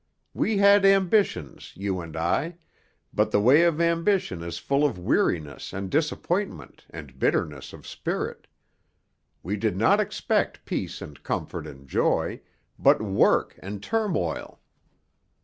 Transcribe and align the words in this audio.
We 0.33 0.57
had 0.57 0.83
ambitions, 0.83 1.73
you 1.75 1.99
and 2.01 2.17
I, 2.17 2.55
but 3.13 3.29
the 3.29 3.39
way 3.39 3.61
of 3.65 3.79
ambition 3.79 4.41
is 4.41 4.57
full 4.57 4.83
of 4.83 4.97
weariness 4.97 5.73
and 5.73 5.91
disappointment 5.91 6.87
and 6.89 7.19
bitterness 7.19 7.71
of 7.71 7.85
spirit. 7.85 8.47
We 9.43 9.57
did 9.57 9.77
not 9.77 9.99
expect 9.99 10.65
peace 10.65 11.03
and 11.03 11.21
comfort 11.21 11.67
and 11.67 11.87
joy, 11.87 12.41
but 12.79 12.99
work 13.03 13.53
and 13.61 13.83
turmoil. 13.83 14.59